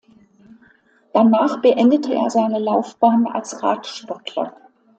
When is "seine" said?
2.31-2.57